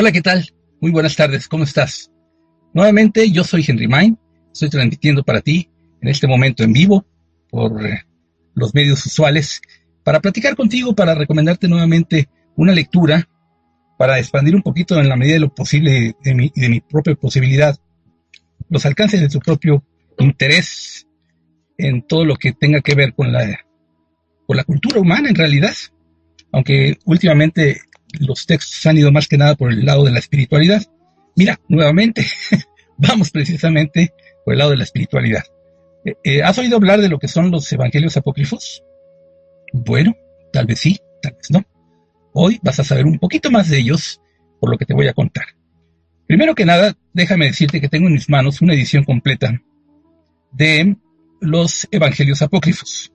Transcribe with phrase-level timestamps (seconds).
[0.00, 0.48] Hola, ¿qué tal?
[0.80, 2.08] Muy buenas tardes, ¿cómo estás?
[2.72, 4.16] Nuevamente, yo soy Henry Main,
[4.52, 5.70] estoy transmitiendo para ti
[6.00, 7.04] en este momento en vivo
[7.50, 8.04] por eh,
[8.54, 9.60] los medios usuales
[10.04, 13.28] para platicar contigo, para recomendarte nuevamente una lectura,
[13.98, 17.16] para expandir un poquito en la medida de lo posible de mi, de mi propia
[17.16, 17.76] posibilidad
[18.68, 19.82] los alcances de tu propio
[20.20, 21.08] interés
[21.76, 23.58] en todo lo que tenga que ver con la,
[24.46, 25.74] con la cultura humana en realidad,
[26.52, 27.80] aunque últimamente
[28.20, 30.82] los textos han ido más que nada por el lado de la espiritualidad.
[31.36, 32.26] Mira, nuevamente,
[32.96, 34.12] vamos precisamente
[34.44, 35.44] por el lado de la espiritualidad.
[36.04, 38.82] Eh, eh, ¿Has oído hablar de lo que son los evangelios apócrifos?
[39.72, 40.16] Bueno,
[40.52, 41.64] tal vez sí, tal vez no.
[42.32, 44.20] Hoy vas a saber un poquito más de ellos
[44.60, 45.44] por lo que te voy a contar.
[46.26, 49.62] Primero que nada, déjame decirte que tengo en mis manos una edición completa
[50.52, 50.96] de
[51.40, 53.12] los Evangelios Apócrifos.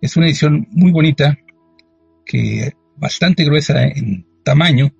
[0.00, 1.38] Es una edición muy bonita,
[2.26, 2.72] que
[3.02, 4.94] bastante gruesa en tamaño,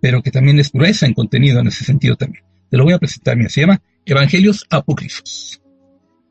[0.00, 2.42] pero que también es gruesa en contenido en ese sentido también.
[2.70, 5.62] Te lo voy a presentar, mira, se llama Evangelios Apócrifos.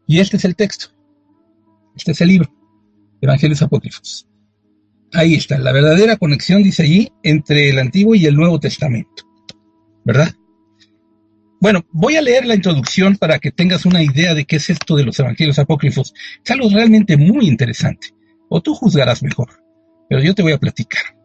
[0.08, 0.88] Y este es el texto.
[1.96, 2.54] Este es el libro,
[3.22, 4.28] Evangelios Apócrifos.
[5.14, 9.30] Ahí está, la verdadera conexión, dice allí, entre el Antiguo y el Nuevo Testamento.
[10.04, 10.34] ¿verdad?
[11.62, 14.96] Bueno, voy a leer la introducción para que tengas una idea de qué es esto
[14.96, 16.14] de los evangelios apócrifos.
[16.44, 18.08] Es algo realmente muy interesante.
[18.50, 19.50] O tú juzgarás mejor,
[20.10, 21.16] pero yo te voy a platicar.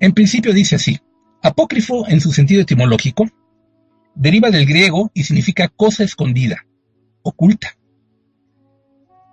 [0.00, 0.98] En principio dice así,
[1.42, 3.26] apócrifo en su sentido etimológico
[4.14, 6.66] deriva del griego y significa cosa escondida,
[7.22, 7.76] oculta.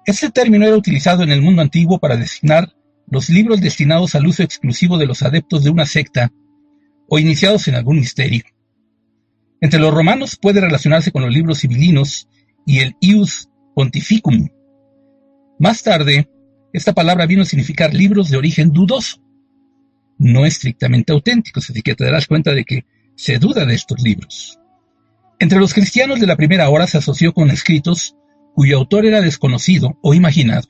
[0.06, 2.74] Este término era utilizado en el mundo antiguo para designar
[3.08, 6.32] los libros destinados al uso exclusivo de los adeptos de una secta
[7.08, 8.44] o iniciados en algún misterio.
[9.62, 12.28] Entre los romanos puede relacionarse con los libros civilinos
[12.66, 14.50] y el ius pontificum.
[15.60, 16.30] Más tarde,
[16.74, 19.22] esta palabra vino a significar libros de origen dudoso,
[20.18, 22.86] no estrictamente auténticos, así que te darás cuenta de que
[23.16, 24.60] se duda de estos libros.
[25.40, 28.16] Entre los cristianos de la primera hora se asoció con escritos
[28.56, 30.68] cuyo autor era desconocido o imaginado,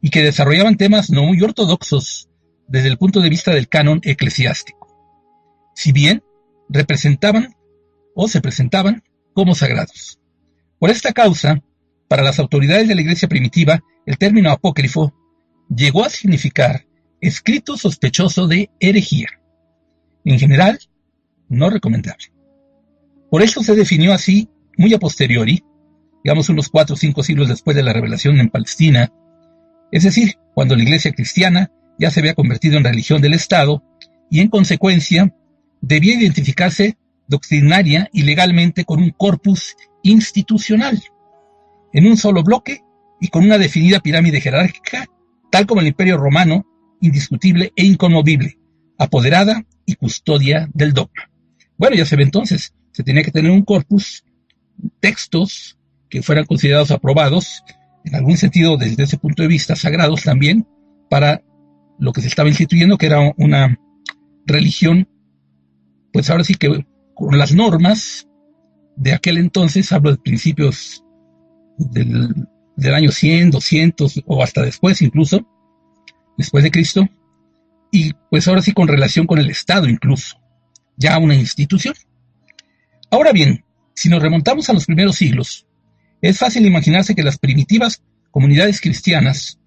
[0.00, 2.28] y que desarrollaban temas no muy ortodoxos
[2.66, 4.88] desde el punto de vista del canon eclesiástico.
[5.74, 6.22] Si bien
[6.68, 7.54] representaban
[8.14, 9.02] o se presentaban
[9.34, 10.18] como sagrados.
[10.78, 11.62] Por esta causa,
[12.08, 15.14] para las autoridades de la Iglesia primitiva, el término apócrifo
[15.74, 16.86] llegó a significar
[17.20, 19.28] escrito sospechoso de herejía.
[20.24, 20.78] En general,
[21.48, 22.32] no recomendable.
[23.30, 25.62] Por eso se definió así muy a posteriori,
[26.24, 29.12] digamos unos cuatro o cinco siglos después de la revelación en Palestina,
[29.90, 33.82] es decir, cuando la iglesia cristiana ya se había convertido en religión del Estado
[34.30, 35.34] y en consecuencia
[35.80, 36.96] debía identificarse
[37.26, 41.02] doctrinaria y legalmente con un corpus institucional,
[41.92, 42.82] en un solo bloque
[43.20, 45.06] y con una definida pirámide jerárquica,
[45.50, 46.66] tal como el imperio romano,
[47.00, 48.58] indiscutible e inconmovible,
[48.98, 51.30] apoderada y custodia del dogma.
[51.76, 54.24] Bueno, ya se ve entonces, se tenía que tener un corpus,
[55.00, 55.78] textos
[56.08, 57.62] que fueran considerados aprobados,
[58.04, 60.66] en algún sentido desde ese punto de vista, sagrados también,
[61.10, 61.42] para
[61.98, 63.78] lo que se estaba instituyendo, que era una
[64.46, 65.08] religión,
[66.12, 68.28] pues ahora sí que con las normas
[68.96, 71.04] de aquel entonces, hablo de principios
[71.78, 72.48] del,
[72.86, 75.46] año 100, 200 o hasta después incluso,
[76.36, 77.08] después de Cristo,
[77.90, 80.40] y pues ahora sí con relación con el Estado incluso,
[80.96, 81.94] ya una institución.
[83.10, 85.66] Ahora bien, si nos remontamos a los primeros siglos,
[86.20, 89.58] es fácil imaginarse que las primitivas comunidades cristianas,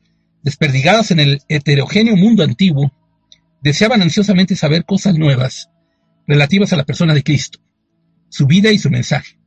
[0.44, 2.91] desperdigadas en el heterogéneo mundo antiguo,
[3.62, 5.69] deseaban ansiosamente saber cosas nuevas
[6.27, 7.59] relativas a la persona de Cristo,
[8.30, 9.38] su vida y su mensaje.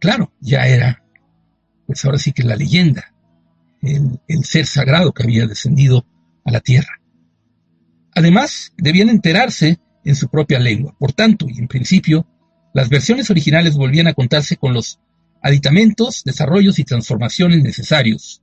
[0.00, 1.03] Claro, ya era,
[1.86, 3.12] pues ahora sí que la leyenda,
[3.82, 6.06] el, ser sagrado que había descendido
[6.44, 7.00] a la tierra.
[8.14, 10.94] Además, debían enterarse en su propia lengua.
[10.98, 12.26] Por tanto, y en principio,
[12.72, 15.00] las versiones originales volvían a contarse con los
[15.42, 18.42] aditamentos, desarrollos y transformaciones necesarios,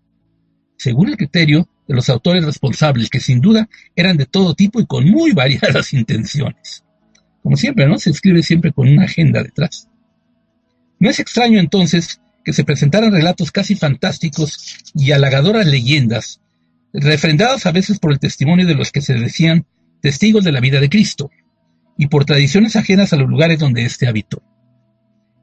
[0.77, 4.85] según el criterio de los autores responsables, que sin duda eran de todo tipo y
[4.85, 6.83] con muy variadas intenciones.
[7.41, 7.97] Como siempre, ¿no?
[7.97, 9.87] Se escribe siempre con una agenda detrás.
[10.99, 16.41] No es extraño entonces que se presentaran relatos casi fantásticos y halagadoras leyendas,
[16.93, 19.65] refrendadas a veces por el testimonio de los que se decían
[20.01, 21.29] testigos de la vida de Cristo,
[21.97, 24.41] y por tradiciones ajenas a los lugares donde éste habitó.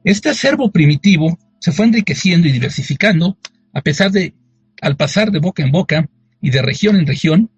[0.05, 3.39] Este acervo primitivo se fue enriqueciendo y diversificando
[3.73, 4.35] a pesar de,
[4.81, 6.09] al pasar de boca en boca
[6.41, 7.51] y de región en región,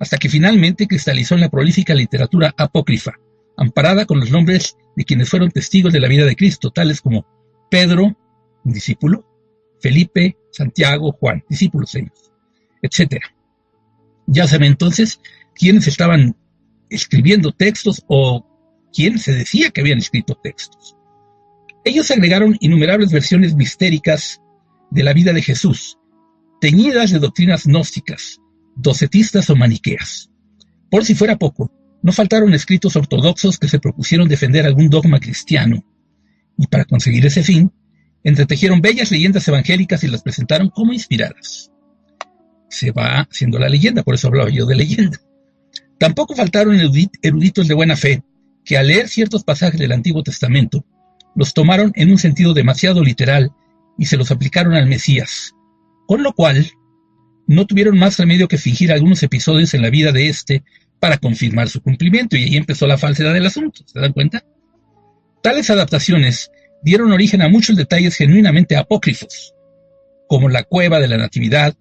[0.00, 3.12] hasta que finalmente cristalizó en la prolífica literatura apócrifa,
[3.56, 7.26] amparada con los nombres de quienes fueron testigos de la vida de Cristo, tales como
[7.70, 8.16] Pedro,
[8.72, 9.24] discípulo,
[9.80, 12.32] Felipe, Santiago, Juan, discípulos ellos,
[12.82, 13.22] etc.
[14.26, 15.20] Ya saben entonces
[15.54, 16.36] quiénes estaban
[16.90, 18.46] escribiendo textos o
[18.92, 20.96] quién se decía que habían escrito textos.
[21.84, 24.42] Ellos agregaron innumerables versiones mistéricas
[24.90, 25.98] de la vida de Jesús,
[26.60, 28.40] teñidas de doctrinas gnósticas,
[28.74, 30.30] docetistas o maniqueas.
[30.90, 31.70] Por si fuera poco,
[32.02, 35.84] no faltaron escritos ortodoxos que se propusieron defender algún dogma cristiano,
[36.56, 37.72] y para conseguir ese fin,
[38.24, 41.70] entretejieron bellas leyendas evangélicas y las presentaron como inspiradas.
[42.68, 45.18] Se va haciendo la leyenda, por eso hablaba yo de leyenda.
[45.98, 46.78] Tampoco faltaron
[47.22, 48.22] eruditos de buena fe
[48.64, 50.84] que al leer ciertos pasajes del Antiguo Testamento
[51.34, 53.52] los tomaron en un sentido demasiado literal
[53.96, 55.54] y se los aplicaron al Mesías,
[56.06, 56.70] con lo cual
[57.46, 60.64] no tuvieron más remedio que fingir algunos episodios en la vida de éste
[61.00, 64.44] para confirmar su cumplimiento, y ahí empezó la falsedad del asunto, ¿se dan cuenta?
[65.42, 66.50] Tales adaptaciones
[66.82, 69.54] dieron origen a muchos detalles genuinamente apócrifos,
[70.28, 71.74] como la cueva de la Natividad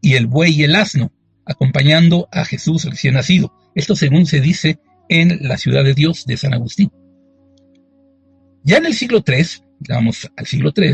[0.00, 1.12] y el buey y el asno,
[1.44, 3.52] acompañando a Jesús recién nacido.
[3.74, 4.78] Esto según se dice
[5.08, 6.90] en la ciudad de Dios de San Agustín.
[8.64, 9.44] Ya en el siglo III,
[9.88, 10.92] vamos al siglo III,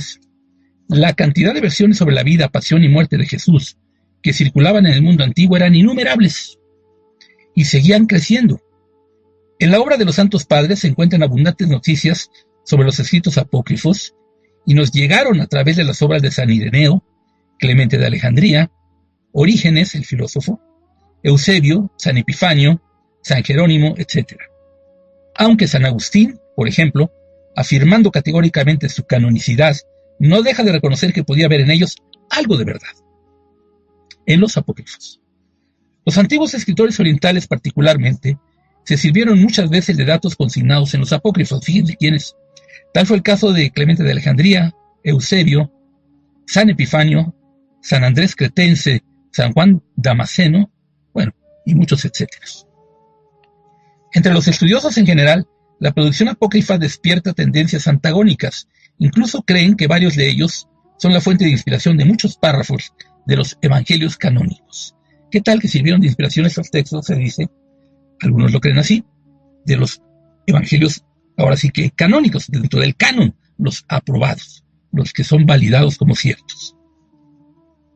[0.88, 3.76] la cantidad de versiones sobre la vida, pasión y muerte de Jesús
[4.22, 6.58] que circulaban en el mundo antiguo eran innumerables
[7.54, 8.60] y seguían creciendo.
[9.58, 12.30] En la obra de los Santos Padres se encuentran abundantes noticias
[12.68, 14.14] sobre los escritos apócrifos
[14.66, 17.02] y nos llegaron a través de las obras de San Ireneo,
[17.58, 18.70] Clemente de Alejandría,
[19.32, 20.60] Orígenes, el filósofo,
[21.22, 22.82] Eusebio, San Epifanio,
[23.22, 24.36] San Jerónimo, etc.
[25.34, 27.10] Aunque San Agustín, por ejemplo,
[27.56, 29.74] afirmando categóricamente su canonicidad,
[30.18, 31.96] no deja de reconocer que podía haber en ellos
[32.28, 32.92] algo de verdad.
[34.26, 35.22] En los apócrifos.
[36.04, 38.38] Los antiguos escritores orientales particularmente
[38.84, 41.64] se sirvieron muchas veces de datos consignados en los apócrifos.
[41.64, 42.36] Fíjense quiénes.
[42.92, 45.72] Tal fue el caso de Clemente de Alejandría, Eusebio,
[46.46, 47.34] San Epifanio,
[47.82, 49.02] San Andrés Cretense,
[49.32, 50.70] San Juan Damasceno,
[51.12, 51.32] bueno,
[51.64, 52.46] y muchos etcétera.
[54.12, 55.46] Entre los estudiosos en general,
[55.80, 58.68] la producción apócrifa despierta tendencias antagónicas.
[58.98, 62.92] Incluso creen que varios de ellos son la fuente de inspiración de muchos párrafos
[63.26, 64.96] de los evangelios canónicos.
[65.30, 67.06] ¿Qué tal que sirvieron de inspiración estos textos?
[67.06, 67.48] Se dice,
[68.20, 69.04] algunos lo creen así,
[69.64, 70.02] de los
[70.46, 71.04] evangelios,
[71.38, 76.76] ahora sí que canónicos, dentro del canon, los aprobados, los que son validados como ciertos.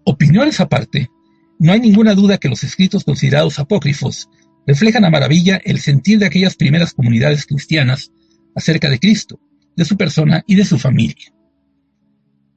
[0.05, 1.11] Opiniones aparte,
[1.59, 4.29] no hay ninguna duda que los escritos considerados apócrifos
[4.67, 8.13] reflejan a maravilla el sentir de aquellas primeras comunidades cristianas
[8.55, 9.41] acerca de Cristo,
[9.77, 11.33] de su persona y de su familia.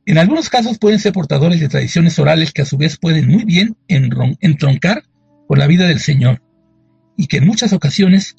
[0.05, 3.43] En algunos casos pueden ser portadores de tradiciones orales que a su vez pueden muy
[3.43, 5.03] bien entroncar
[5.47, 6.43] con la vida del Señor,
[7.17, 8.35] y que en muchas ocasiones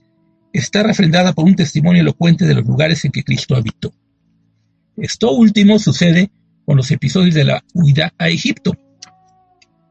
[0.59, 3.93] está refrendada por un testimonio elocuente de los lugares en que Cristo habitó.
[4.97, 6.31] Esto último sucede
[6.65, 8.77] con los episodios de la huida a Egipto,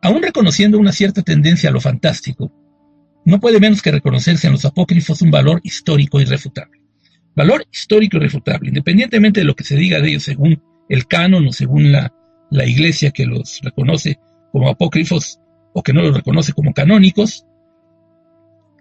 [0.06, 2.52] Aún reconociendo una cierta tendencia a lo fantástico,
[3.26, 6.80] no puede menos que reconocerse en los apócrifos un valor histórico irrefutable.
[7.36, 11.52] Valor histórico irrefutable, independientemente de lo que se diga de ellos según el canon o
[11.52, 12.14] según la,
[12.52, 14.20] la iglesia que los reconoce
[14.52, 15.40] como apócrifos
[15.74, 17.44] o que no los reconoce como canónicos,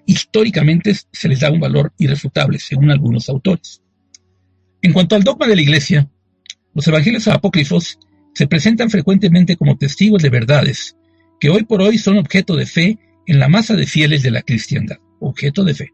[0.06, 3.82] históricamente se les da un valor irrefutable, según algunos autores.
[4.82, 6.10] En cuanto al dogma de la iglesia,
[6.74, 7.98] los evangelios apócrifos
[8.34, 10.96] se presentan frecuentemente como testigos de verdades
[11.40, 14.42] que hoy por hoy son objeto de fe en la masa de fieles de la
[14.42, 15.92] cristiandad, objeto de fe.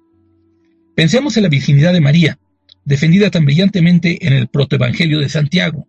[0.95, 2.39] Pensemos en la virginidad de María,
[2.85, 5.87] defendida tan brillantemente en el protoevangelio de Santiago.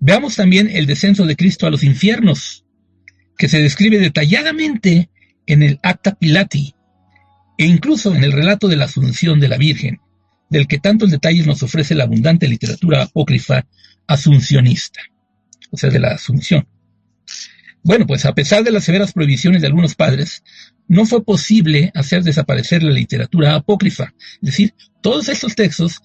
[0.00, 2.64] Veamos también el descenso de Cristo a los infiernos,
[3.38, 5.08] que se describe detalladamente
[5.46, 6.74] en el Acta Pilati,
[7.56, 10.00] e incluso en el relato de la Asunción de la Virgen,
[10.50, 13.66] del que tantos detalles nos ofrece la abundante literatura apócrifa
[14.06, 15.00] asuncionista,
[15.70, 16.66] o sea, de la Asunción.
[17.82, 20.42] Bueno, pues a pesar de las severas prohibiciones de algunos padres,
[20.88, 24.14] no fue posible hacer desaparecer la literatura apócrifa.
[24.36, 26.00] Es decir, todos estos textos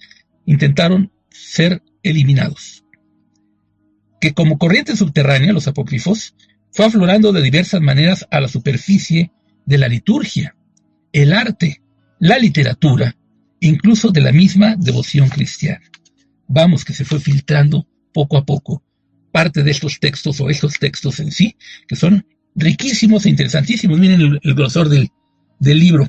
[0.45, 2.83] intentaron ser eliminados.
[4.19, 6.35] Que como corriente subterránea, los apócrifos,
[6.71, 9.31] fue aflorando de diversas maneras a la superficie
[9.65, 10.55] de la liturgia,
[11.11, 11.81] el arte,
[12.19, 13.15] la literatura,
[13.59, 15.85] incluso de la misma devoción cristiana.
[16.47, 18.83] vamos que se fue filtrando poco a poco
[19.31, 21.55] parte de estos textos o estos textos en sí,
[21.87, 22.25] que son
[22.55, 23.99] riquísimos e interesantísimos.
[23.99, 25.11] Miren el, grosor del,
[25.59, 26.07] libro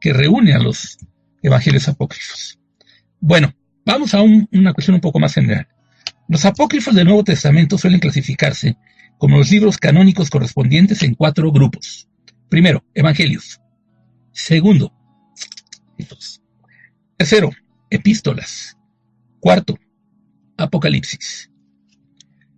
[0.00, 0.98] que reúne a los
[1.42, 2.58] evangelios apócrifos.
[3.20, 3.54] Bueno,
[3.86, 5.68] vamos a una cuestión un poco más general.
[6.28, 8.76] Los apócrifos del Nuevo Testamento suelen clasificarse
[9.18, 12.08] como los libros canónicos correspondientes en cuatro grupos.
[12.48, 13.61] Primero, evangelios.
[14.32, 14.92] Segundo,
[17.16, 17.50] tercero,
[17.90, 18.76] epístolas.
[19.40, 19.78] Cuarto,
[20.56, 21.50] apocalipsis.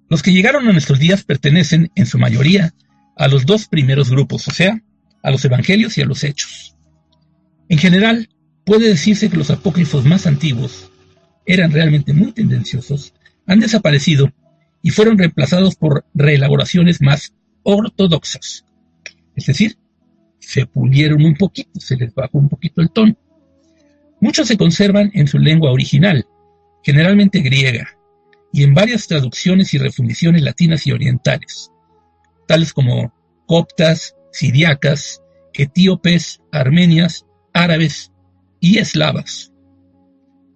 [0.09, 2.75] Los que llegaron a nuestros días pertenecen, en su mayoría,
[3.17, 4.83] a los dos primeros grupos, o sea,
[5.23, 6.77] a los evangelios y a los hechos.
[7.69, 8.29] En general,
[8.65, 10.91] puede decirse que los apócrifos más antiguos
[11.47, 13.15] eran realmente muy tendenciosos,
[13.47, 14.33] han desaparecido
[14.83, 18.65] y fueron reemplazados por reelaboraciones más ortodoxas.
[19.35, 19.79] Es decir,
[20.47, 23.17] se pulieron un poquito, se les bajó un poquito el tono.
[24.21, 26.27] Muchos se conservan en su lengua original,
[26.83, 27.89] generalmente griega,
[28.53, 31.71] y en varias traducciones y refundiciones latinas y orientales,
[32.47, 33.13] tales como
[33.47, 35.23] coptas, siriacas,
[35.53, 38.13] etíopes, armenias, árabes
[38.61, 39.53] y eslavas.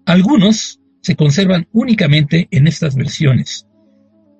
[0.07, 3.66] Algunos se conservan únicamente en estas versiones.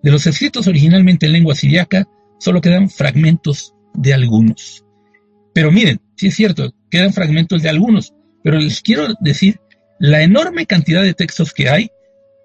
[0.02, 4.84] De los escritos originalmente en lengua siriaca, solo quedan fragmentos de algunos.
[5.58, 9.58] Pero miren, sí es cierto, quedan fragmentos de algunos, pero les quiero decir
[9.98, 11.90] la enorme cantidad de textos que hay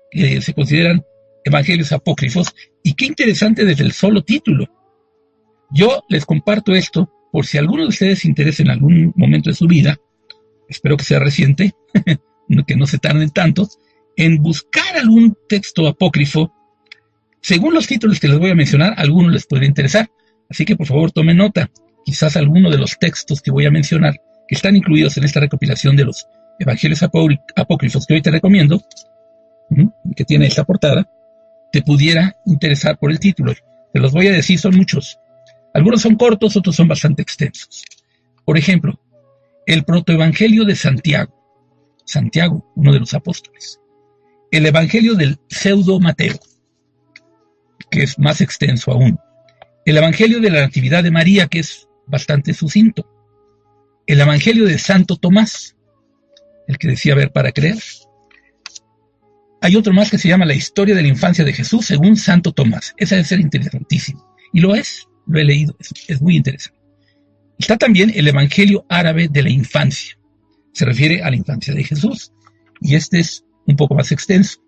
[0.10, 1.04] que se consideran
[1.44, 4.66] evangelios apócrifos y qué interesante desde el solo título.
[5.70, 9.68] Yo les comparto esto por si alguno de ustedes interesa en algún momento de su
[9.68, 9.96] vida,
[10.68, 11.76] espero que sea reciente,
[12.68, 13.70] que no se tarden tanto,
[14.18, 16.52] en buscar algún texto apócrifo.
[17.44, 20.10] Según los títulos que les voy a mencionar, algunos les puede interesar.
[20.50, 21.70] Así que por favor tomen nota.
[22.06, 25.96] Quizás alguno de los textos que voy a mencionar, que están incluidos en esta recopilación
[25.96, 26.28] de los
[26.60, 28.82] evangelios apócrifos que hoy te recomiendo,
[30.16, 31.10] que tiene esta portada,
[31.72, 33.54] te pudiera interesar por el título.
[33.94, 35.20] Te los voy a decir, son muchos.
[35.74, 37.84] Algunos son cortos, otros son bastante extensos.
[38.46, 39.00] Por ejemplo,
[39.66, 41.34] el protoevangelio de Santiago.
[42.06, 43.80] Santiago, uno de los apóstoles.
[44.52, 46.38] El evangelio del pseudo Mateo,
[47.90, 49.20] que es más extenso aún.
[49.86, 53.10] El evangelio de la Natividad de María, que es bastante sucinto.
[54.06, 55.76] El evangelio de Santo Tomás,
[56.68, 57.78] el que decía ver para creer.
[59.62, 62.52] Hay otro más que se llama La historia de la infancia de Jesús según Santo
[62.52, 62.94] Tomás.
[62.98, 64.36] Esa debe ser interesantísimo.
[64.52, 65.76] Y lo es, lo he leído,
[66.08, 66.80] es, muy interesante.
[67.58, 70.18] Está también el Evangelio árabe de la infancia.
[70.74, 72.34] Se refiere a la infancia de Jesús.
[72.82, 74.60] Y este es un poco más extenso.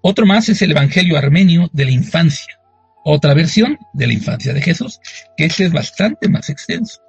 [0.00, 2.58] Otro más es el Evangelio armenio de la infancia.
[3.04, 5.00] Otra versión de la infancia de Jesús,
[5.36, 7.00] que este es bastante más extenso.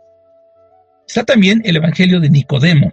[1.08, 2.92] Está también el Evangelio de Nicodemo.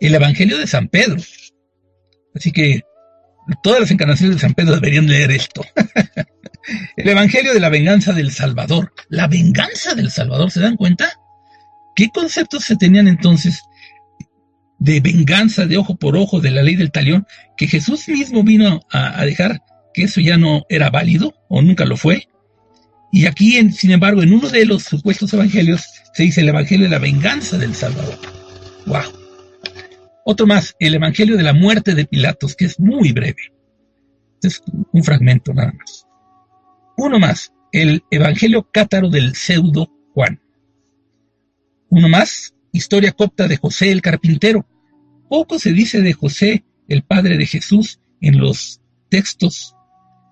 [0.00, 1.16] El Evangelio de San Pedro,
[2.36, 2.82] Así que
[3.62, 5.64] todas las encarnaciones de San Pedro deberían leer esto.
[6.96, 8.92] El Evangelio de la venganza del Salvador.
[9.08, 11.12] La venganza del Salvador, ¿se dan cuenta?
[11.94, 13.62] ¿Qué conceptos se tenían entonces
[14.78, 17.26] de venganza de ojo por ojo de la ley del talión
[17.56, 19.62] que Jesús mismo vino a, dejar
[19.96, 22.28] que eso ya no era válido o nunca lo fue?
[23.10, 26.84] Y aquí, en, sin embargo, en uno de los supuestos evangelios se dice el Evangelio
[26.84, 28.18] de la venganza del Salvador.
[28.84, 29.04] ¡Wow!
[30.26, 33.54] Otro más, el Evangelio de la muerte de Pilatos, que es muy breve.
[34.42, 34.62] Es
[34.92, 36.06] un fragmento nada más.
[36.98, 40.42] Uno más, el Evangelio cátaro del pseudo Juan.
[41.88, 44.66] Uno más, historia copta de José el carpintero.
[45.30, 49.75] Poco se dice de José, el padre de Jesús, en los textos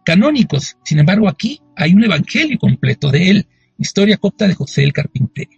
[0.05, 0.77] canónicos.
[0.85, 5.51] Sin embargo, aquí hay un evangelio completo de él, historia copta de José el carpintero.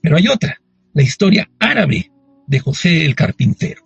[0.00, 0.60] Pero hay otra,
[0.94, 2.10] la historia árabe
[2.46, 3.82] de José el Carpintero.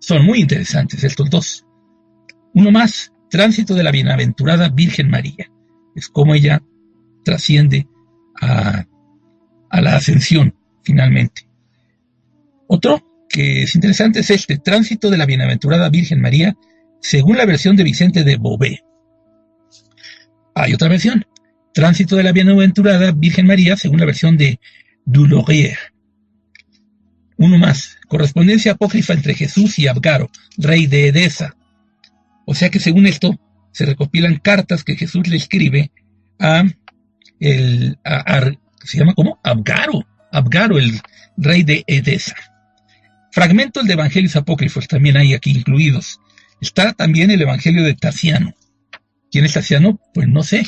[0.00, 1.66] Son muy interesantes estos dos.
[2.54, 5.50] Uno más, Tránsito de la Bienaventurada Virgen María.
[5.94, 6.62] Es como ella
[7.24, 7.86] trasciende
[8.40, 8.86] a,
[9.68, 11.48] a la ascensión, finalmente.
[12.68, 16.56] Otro que es interesante es este, Tránsito de la Bienaventurada Virgen María,
[17.00, 18.85] según la versión de Vicente de Bobé.
[20.58, 21.26] Hay otra versión,
[21.74, 24.58] Tránsito de la Bienaventurada Virgen María, según la versión de
[25.04, 25.76] Dulaurier.
[27.36, 31.54] Uno más, correspondencia apócrifa entre Jesús y Abgaro, rey de Edesa.
[32.46, 33.38] O sea que según esto,
[33.70, 35.90] se recopilan cartas que Jesús le escribe
[36.38, 36.64] a
[37.38, 37.98] el,
[38.82, 39.38] ¿se llama cómo?
[39.42, 40.98] Abgaro, Abgaro, el
[41.36, 42.34] rey de Edesa.
[43.30, 46.18] Fragmentos de evangelios apócrifos también hay aquí incluidos.
[46.62, 48.54] Está también el evangelio de Tasiano.
[49.30, 50.00] ¿Quién es Tasiano?
[50.14, 50.66] Pues no sé.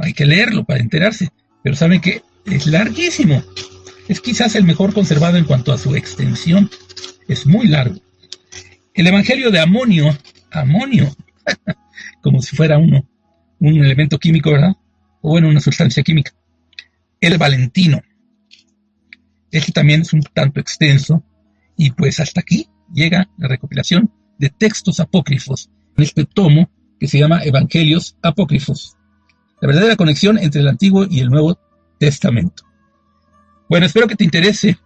[0.00, 1.30] hay que leerlo para enterarse.
[1.62, 3.42] Pero saben que es larguísimo.
[4.08, 6.70] Es quizás el mejor conservado en cuanto a su extensión.
[7.28, 7.96] Es muy largo.
[8.92, 10.16] El Evangelio de Amonio,
[10.50, 11.14] amonio,
[12.22, 13.08] como si fuera uno,
[13.58, 14.76] un elemento químico, ¿verdad?
[15.20, 16.32] O bueno, una sustancia química.
[17.20, 18.00] El Valentino.
[19.50, 21.24] Este también es un tanto extenso
[21.76, 27.18] y pues hasta aquí llega la recopilación de textos apócrifos en este tomo que se
[27.18, 28.96] llama Evangelios Apócrifos.
[29.60, 31.58] La verdadera conexión entre el Antiguo y el Nuevo
[31.98, 32.64] Testamento.
[33.68, 34.78] Bueno, espero que te interese.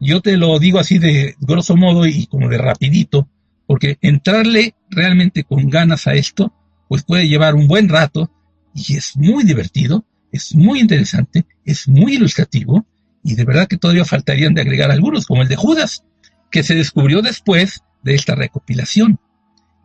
[0.00, 3.28] Yo te lo digo así de grosso modo y como de rapidito,
[3.66, 6.52] porque entrarle realmente con ganas a esto,
[6.88, 8.30] pues puede llevar un buen rato
[8.74, 12.84] y es muy divertido, es muy interesante, es muy ilustrativo
[13.22, 16.04] y de verdad que todavía faltarían de agregar algunos, como el de Judas,
[16.50, 19.18] que se descubrió después de esta recopilación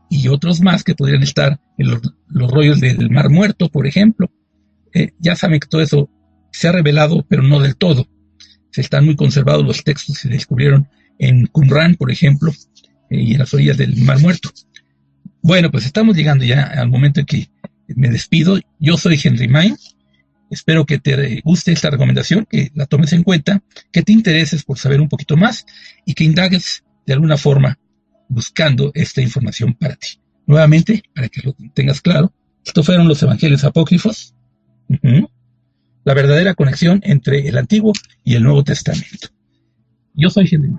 [0.10, 2.02] y otros más que podrían estar en los,
[2.52, 4.32] rollos del Mar Muerto, por ejemplo.
[4.94, 6.10] Eh, ya saben que todo eso
[6.52, 8.08] se ha revelado, pero no del todo.
[8.72, 10.90] Se están muy conservados los textos que se descubrieron
[11.20, 12.52] en Qumran, por ejemplo,
[13.10, 14.50] eh, y en las orillas del Mar Muerto.
[15.42, 17.50] Bueno, pues estamos llegando ya al momento en que
[17.88, 18.60] me despido.
[18.80, 19.78] Yo soy Henry Main.
[20.50, 23.62] Espero que te guste esta recomendación, que la tomes en cuenta,
[23.92, 25.66] que te intereses por saber un poquito más
[26.06, 27.78] y que indagues de alguna forma
[28.30, 30.20] buscando esta información para ti.
[30.46, 32.32] Nuevamente, para que lo tengas claro,
[32.66, 34.34] estos fueron los evangelios apócrifos,
[36.04, 37.94] la verdadera conexión entre el Antiguo
[38.24, 39.28] y el Nuevo Testamento.
[40.14, 40.70] Yo soy Henry